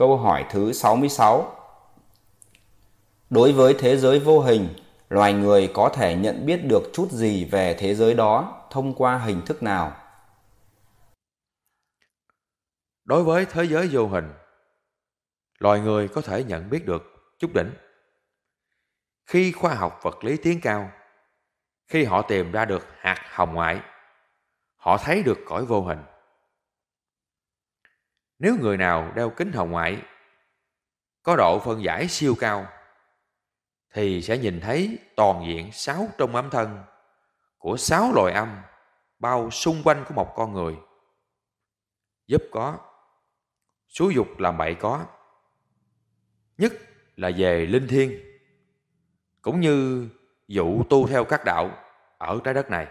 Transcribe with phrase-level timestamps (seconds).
[0.00, 1.56] Câu hỏi thứ 66
[3.30, 4.68] Đối với thế giới vô hình,
[5.08, 9.18] loài người có thể nhận biết được chút gì về thế giới đó thông qua
[9.18, 9.96] hình thức nào?
[13.04, 14.32] Đối với thế giới vô hình,
[15.58, 17.02] loài người có thể nhận biết được
[17.38, 17.72] chút đỉnh.
[19.26, 20.90] Khi khoa học vật lý tiến cao,
[21.86, 23.80] khi họ tìm ra được hạt hồng ngoại,
[24.76, 25.98] họ thấy được cõi vô hình.
[28.40, 30.02] Nếu người nào đeo kính hồng ngoại
[31.22, 32.66] có độ phân giải siêu cao
[33.92, 36.84] thì sẽ nhìn thấy toàn diện sáu trong âm thân
[37.58, 38.56] của sáu loài âm
[39.18, 40.76] bao xung quanh của một con người.
[42.26, 42.78] Giúp có,
[43.88, 45.06] xúi dục làm bậy có.
[46.58, 46.72] Nhất
[47.16, 48.10] là về linh thiêng,
[49.42, 50.08] cũng như
[50.48, 51.70] dụ tu theo các đạo
[52.18, 52.86] ở trái đất này.